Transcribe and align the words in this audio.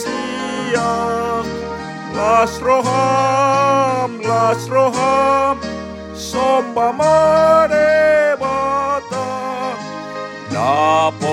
Las 2.14 2.54
roham, 2.60 4.12
Napoton 10.60 11.24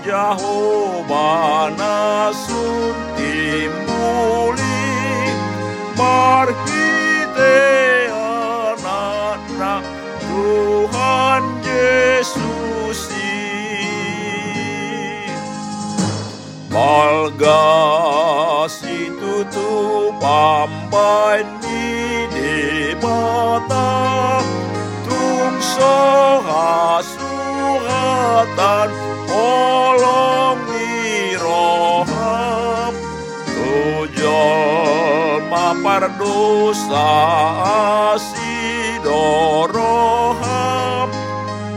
Jehovah 0.00 1.68
nasun 1.76 2.96
timbuli 3.12 4.88
Marhite 5.92 7.68
anak 8.08 9.84
Tuhan 10.24 11.44
Yesus 11.60 13.12
Malgas 16.72 17.52
itu 18.88 19.44
tu 19.52 20.08
pambai 20.16 21.44
Tujol 35.78 35.86
mapar 35.86 36.10
dosa 36.18 37.06
asidoroham 38.14 39.06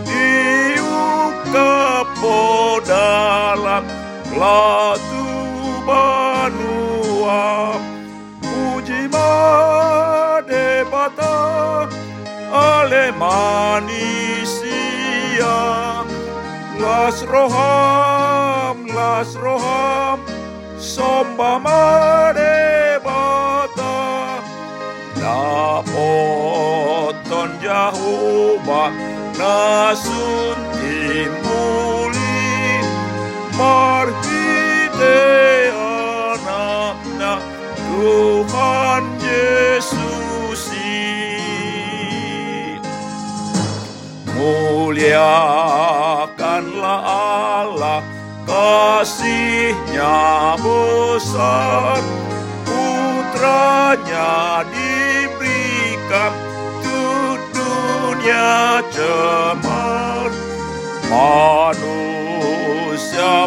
Diuka 0.06 1.70
dalam 2.82 3.86
latu 4.34 5.26
banua. 5.86 7.78
Puji 8.42 9.06
madebata 9.14 10.66
ale 12.50 13.14
manisia 13.22 14.42
Las 16.82 17.22
roham, 17.30 18.90
las 18.90 19.38
roham 19.38 20.20
Somba 20.82 21.62
Jehovah 27.72 28.92
nasun 29.40 30.60
timuli 30.76 32.44
Marhite 33.56 35.24
anaknya 35.72 37.40
Tuhan 37.80 39.04
Yesus 39.24 40.68
Muliakanlah 44.36 45.16
Allah 47.08 48.04
kasihnya 48.44 50.20
besar 50.60 52.04
Putranya 52.68 54.28
diberikan 54.68 54.81
cemar 58.94 60.30
Manusia 61.12 61.92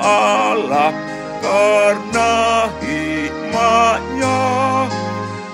Allah 0.04 0.92
karena 1.40 2.68
hikmatnya 2.84 4.40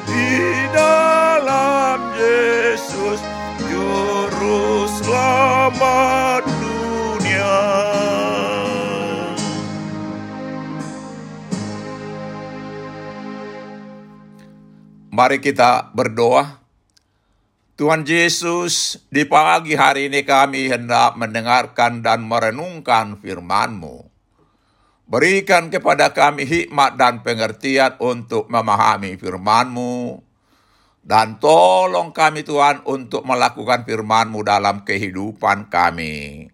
di 0.02 0.34
dalam 0.74 1.98
Yesus 2.18 3.22
Juru 3.70 4.90
Selamat 4.90 6.42
dunia. 6.58 7.62
Mari 15.14 15.38
kita 15.38 15.94
berdoa. 15.94 16.58
Tuhan 17.78 18.04
Yesus, 18.04 18.98
di 19.08 19.24
pagi 19.24 19.72
hari 19.72 20.12
ini 20.12 20.20
kami 20.26 20.68
hendak 20.68 21.16
mendengarkan 21.16 22.04
dan 22.04 22.20
merenungkan 22.26 23.16
firman-Mu. 23.16 24.09
Berikan 25.10 25.74
kepada 25.74 26.14
kami 26.14 26.46
hikmat 26.46 26.94
dan 26.94 27.26
pengertian 27.26 27.98
untuk 27.98 28.46
memahami 28.46 29.18
firman-Mu. 29.18 30.22
Dan 31.02 31.42
tolong 31.42 32.14
kami 32.14 32.46
Tuhan 32.46 32.86
untuk 32.86 33.26
melakukan 33.26 33.82
firman-Mu 33.82 34.46
dalam 34.46 34.86
kehidupan 34.86 35.66
kami. 35.66 36.46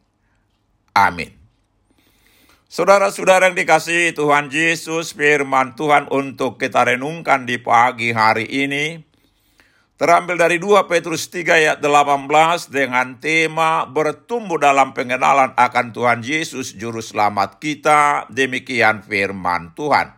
Amin. 0.96 1.36
Saudara-saudara 2.66 3.46
yang 3.46 3.54
dikasihi 3.54 4.10
Tuhan 4.16 4.50
Yesus, 4.50 5.14
firman 5.14 5.78
Tuhan 5.78 6.10
untuk 6.10 6.58
kita 6.58 6.82
renungkan 6.82 7.46
di 7.46 7.62
pagi 7.62 8.10
hari 8.10 8.48
ini, 8.48 9.05
terambil 9.96 10.36
dari 10.36 10.60
2 10.60 10.84
Petrus 10.88 11.32
3 11.32 11.56
ayat 11.56 11.78
18 11.80 12.28
dengan 12.68 13.16
tema 13.16 13.88
bertumbuh 13.88 14.60
dalam 14.60 14.92
pengenalan 14.92 15.56
akan 15.56 15.96
Tuhan 15.96 16.20
Yesus 16.20 16.76
Juru 16.76 17.00
Selamat 17.00 17.56
kita, 17.56 18.28
demikian 18.28 19.00
firman 19.00 19.72
Tuhan. 19.72 20.12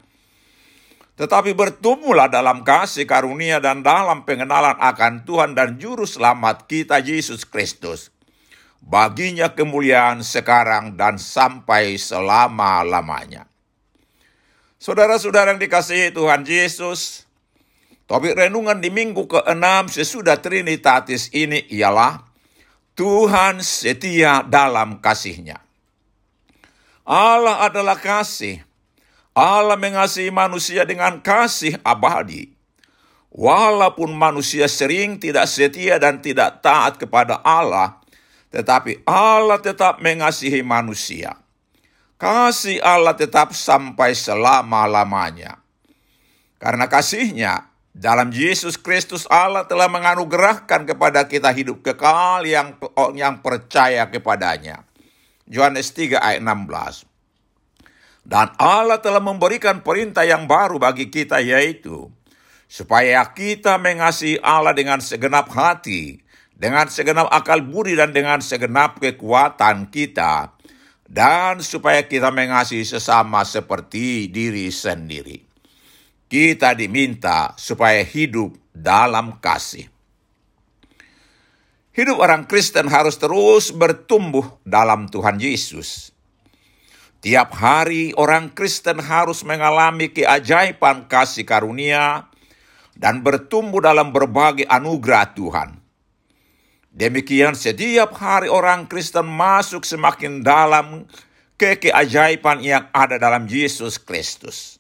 Tetapi 1.19 1.50
bertumbuhlah 1.54 2.30
dalam 2.30 2.62
kasih 2.62 3.06
karunia 3.06 3.58
dan 3.58 3.82
dalam 3.82 4.22
pengenalan 4.22 4.78
akan 4.78 5.26
Tuhan 5.26 5.54
dan 5.54 5.78
Juru 5.78 6.06
Selamat 6.06 6.70
kita 6.70 7.02
Yesus 7.02 7.42
Kristus 7.42 8.14
baginya 8.82 9.52
kemuliaan 9.52 10.22
sekarang 10.22 10.94
dan 10.94 11.19
sampai 11.19 11.98
selama-lamanya. 11.98 13.50
Saudara-saudara 14.78 15.52
yang 15.54 15.60
dikasihi 15.60 16.14
Tuhan 16.14 16.46
Yesus, 16.46 17.27
topik 18.08 18.34
renungan 18.34 18.81
di 18.81 18.88
minggu 18.88 19.28
ke-6 19.28 19.93
sesudah 19.93 20.40
Trinitatis 20.40 21.28
ini 21.37 21.69
ialah 21.69 22.25
Tuhan 22.99 23.62
setia 23.62 24.43
dalam 24.43 24.99
kasihnya. 24.99 25.62
Allah 27.06 27.62
adalah 27.70 27.94
kasih. 27.94 28.58
Allah 29.38 29.78
mengasihi 29.78 30.34
manusia 30.34 30.82
dengan 30.82 31.22
kasih 31.22 31.78
abadi. 31.87 32.50
Walaupun 33.31 34.11
manusia 34.19 34.66
sering 34.66 35.22
tidak 35.22 35.46
setia 35.46 36.02
dan 36.02 36.19
tidak 36.19 36.58
taat 36.58 36.99
kepada 36.99 37.38
Allah, 37.46 38.02
tetapi 38.50 39.06
Allah 39.06 39.62
tetap 39.62 40.02
mengasihi 40.02 40.64
manusia. 40.66 41.38
Kasih 42.19 42.82
Allah 42.82 43.14
tetap 43.14 43.54
sampai 43.54 44.11
selama-lamanya. 44.11 45.62
Karena 46.58 46.90
kasihnya, 46.90 47.68
dalam 47.99 48.31
Yesus 48.31 48.79
Kristus 48.79 49.27
Allah 49.27 49.67
telah 49.67 49.91
menganugerahkan 49.91 50.87
kepada 50.87 51.27
kita 51.27 51.50
hidup 51.50 51.83
kekal 51.83 52.47
yang 52.47 52.79
yang 53.19 53.43
percaya 53.43 54.06
kepadanya. 54.06 54.87
Yohanes 55.50 55.91
3 55.91 56.15
ayat 56.23 56.39
16. 56.39 57.03
Dan 58.23 58.55
Allah 58.55 59.03
telah 59.03 59.19
memberikan 59.19 59.83
perintah 59.83 60.23
yang 60.23 60.47
baru 60.47 60.79
bagi 60.79 61.11
kita 61.11 61.43
yaitu 61.43 62.06
supaya 62.71 63.25
kita 63.35 63.83
mengasihi 63.83 64.39
Allah 64.47 64.79
dengan 64.79 65.03
segenap 65.03 65.50
hati, 65.50 66.23
dengan 66.55 66.87
segenap 66.87 67.27
akal 67.35 67.67
budi 67.67 67.99
dan 67.99 68.15
dengan 68.15 68.39
segenap 68.39 69.03
kekuatan 69.03 69.91
kita, 69.91 70.55
dan 71.09 71.65
supaya 71.65 72.06
kita 72.06 72.31
mengasihi 72.31 72.85
sesama 72.87 73.43
seperti 73.43 74.31
diri 74.31 74.69
sendiri. 74.71 75.48
Kita 76.28 76.76
diminta 76.76 77.56
supaya 77.56 78.04
hidup 78.04 78.52
dalam 78.76 79.40
kasih. 79.40 79.88
Hidup 81.96 82.20
orang 82.20 82.44
Kristen 82.44 82.86
harus 82.86 83.19
terus 83.19 83.75
bertumbuh 83.75 84.60
dalam 84.62 85.08
Tuhan 85.08 85.40
Yesus. 85.40 86.14
Tiap 87.19 87.50
hari 87.58 88.14
orang 88.14 88.54
Kristen 88.54 89.02
harus 89.02 89.42
mengalami 89.42 90.14
keajaiban 90.14 91.10
kasih 91.10 91.42
karunia 91.42 92.30
dan 92.94 93.26
bertumbuh 93.26 93.82
dalam 93.82 94.14
berbagai 94.14 94.69
anugerah 94.70 95.34
Tuhan. 95.34 95.82
Demikian 96.94 97.58
setiap 97.58 98.14
hari 98.14 98.46
orang 98.46 98.86
Kristen 98.86 99.26
masuk 99.26 99.82
semakin 99.82 100.46
dalam 100.46 101.10
ke 101.58 101.75
keajaiban 101.82 102.62
yang 102.62 102.86
ada 102.94 103.19
dalam 103.19 103.50
Yesus 103.50 103.98
Kristus. 103.98 104.77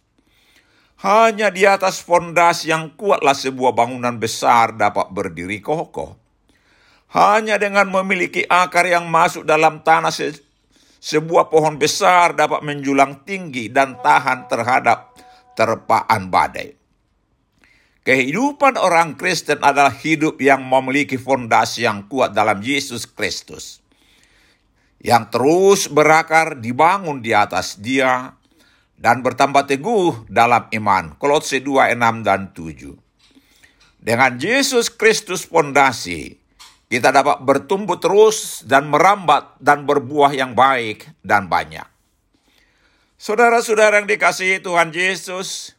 Hanya 0.98 1.54
di 1.54 1.62
atas 1.62 2.02
fondasi 2.02 2.74
yang 2.74 2.90
kuatlah 2.98 3.34
sebuah 3.34 3.70
bangunan 3.70 4.18
besar 4.18 4.74
dapat 4.74 5.06
berdiri 5.14 5.62
kokoh. 5.62 6.18
Hanya 7.14 7.54
dengan 7.54 7.86
memiliki 7.86 8.42
akar 8.42 8.90
yang 8.90 9.06
masuk 9.06 9.46
dalam 9.46 9.86
tanah 9.86 10.10
se 10.10 10.42
sebuah 10.98 11.46
pohon 11.54 11.78
besar 11.78 12.34
dapat 12.34 12.66
menjulang 12.66 13.22
tinggi 13.22 13.70
dan 13.70 14.02
tahan 14.02 14.50
terhadap 14.50 15.14
terpaan 15.54 16.26
badai. 16.34 16.74
Kehidupan 18.02 18.74
orang 18.74 19.14
Kristen 19.14 19.62
adalah 19.62 19.94
hidup 19.94 20.42
yang 20.42 20.66
memiliki 20.66 21.14
fondasi 21.14 21.86
yang 21.86 22.10
kuat 22.10 22.34
dalam 22.34 22.58
Yesus 22.58 23.06
Kristus. 23.06 23.84
Yang 24.98 25.24
terus 25.30 25.80
berakar 25.86 26.58
dibangun 26.58 27.22
di 27.22 27.30
atas 27.30 27.78
dia 27.78 28.34
dan 28.98 29.22
bertambah 29.22 29.64
teguh 29.64 30.26
dalam 30.26 30.66
iman. 30.74 31.14
Kolose 31.16 31.62
2, 31.62 31.94
6 31.94 32.26
dan 32.26 32.50
7. 32.50 32.98
Dengan 34.02 34.34
Yesus 34.34 34.90
Kristus 34.90 35.46
fondasi, 35.46 36.34
kita 36.90 37.14
dapat 37.14 37.42
bertumbuh 37.46 38.02
terus 38.02 38.66
dan 38.66 38.90
merambat 38.90 39.54
dan 39.62 39.86
berbuah 39.86 40.34
yang 40.34 40.58
baik 40.58 41.06
dan 41.22 41.46
banyak. 41.46 41.86
Saudara-saudara 43.18 43.98
yang 44.02 44.06
dikasihi 44.06 44.62
Tuhan 44.62 44.94
Yesus, 44.94 45.74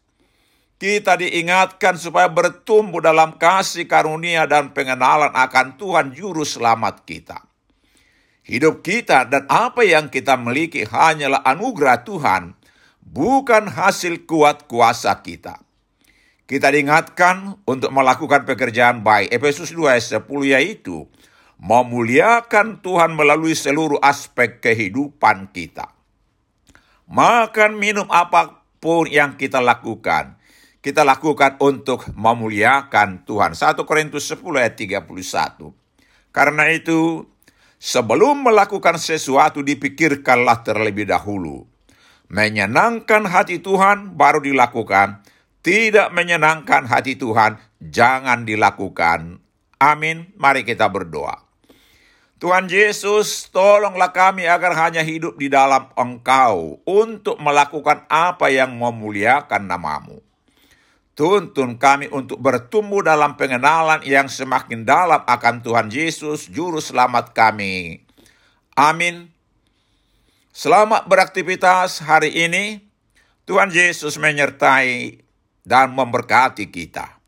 kita 0.79 1.19
diingatkan 1.19 1.95
supaya 1.99 2.27
bertumbuh 2.27 2.99
dalam 3.03 3.35
kasih 3.35 3.87
karunia 3.87 4.47
dan 4.47 4.71
pengenalan 4.71 5.31
akan 5.31 5.75
Tuhan 5.75 6.15
Juru 6.15 6.47
Selamat 6.47 7.03
kita. 7.03 7.47
Hidup 8.43 8.83
kita 8.83 9.27
dan 9.27 9.47
apa 9.47 9.87
yang 9.87 10.11
kita 10.11 10.35
miliki 10.35 10.83
hanyalah 10.83 11.43
anugerah 11.47 12.03
Tuhan, 12.03 12.58
bukan 13.09 13.69
hasil 13.69 14.29
kuat 14.29 14.69
kuasa 14.69 15.17
kita. 15.25 15.57
Kita 16.49 16.73
diingatkan 16.73 17.61
untuk 17.69 17.93
melakukan 17.93 18.41
pekerjaan 18.45 19.05
baik. 19.05 19.29
Efesus 19.29 19.69
2 19.69 19.93
ayat 19.93 20.25
10 20.25 20.25
yaitu 20.49 21.05
memuliakan 21.61 22.81
Tuhan 22.81 23.13
melalui 23.13 23.53
seluruh 23.53 24.01
aspek 24.01 24.57
kehidupan 24.57 25.53
kita. 25.53 25.93
Makan 27.05 27.77
minum 27.77 28.09
apa 28.09 28.65
pun 28.81 29.05
yang 29.05 29.37
kita 29.37 29.61
lakukan, 29.61 30.41
kita 30.81 31.05
lakukan 31.05 31.61
untuk 31.61 32.09
memuliakan 32.17 33.29
Tuhan. 33.29 33.53
1 33.53 33.85
Korintus 33.85 34.25
10 34.33 34.41
ayat 34.57 34.73
31. 34.73 35.05
Karena 36.33 36.65
itu, 36.73 37.29
sebelum 37.77 38.49
melakukan 38.49 38.97
sesuatu 38.97 39.61
dipikirkanlah 39.61 40.65
terlebih 40.65 41.05
dahulu. 41.05 41.68
Menyenangkan 42.29 43.25
hati 43.25 43.57
Tuhan 43.57 44.13
baru 44.13 44.37
dilakukan. 44.45 45.25
Tidak 45.65 46.13
menyenangkan 46.13 46.85
hati 46.85 47.17
Tuhan 47.17 47.57
jangan 47.81 48.45
dilakukan. 48.45 49.41
Amin. 49.81 50.29
Mari 50.37 50.61
kita 50.61 50.85
berdoa. 50.87 51.49
Tuhan 52.39 52.71
Yesus, 52.71 53.51
tolonglah 53.51 54.15
kami 54.15 54.47
agar 54.47 54.71
hanya 54.71 55.03
hidup 55.03 55.35
di 55.35 55.51
dalam 55.51 55.91
Engkau 55.99 56.79
untuk 56.87 57.35
melakukan 57.35 58.07
apa 58.07 58.47
yang 58.47 58.79
memuliakan 58.79 59.67
namamu. 59.67 60.23
Tuntun 61.19 61.75
kami 61.75 62.07
untuk 62.15 62.39
bertumbuh 62.39 63.03
dalam 63.03 63.35
pengenalan 63.35 63.99
yang 64.07 64.31
semakin 64.31 64.87
dalam 64.87 65.19
akan 65.27 65.59
Tuhan 65.59 65.91
Yesus, 65.91 66.47
Juru 66.47 66.79
Selamat 66.79 67.35
kami. 67.35 68.07
Amin. 68.71 69.27
Selamat 70.49 71.05
beraktivitas 71.05 72.01
hari 72.01 72.33
ini. 72.33 72.89
Tuhan 73.45 73.69
Yesus 73.69 74.17
menyertai 74.17 75.21
dan 75.61 75.93
memberkati 75.93 76.73
kita. 76.73 77.18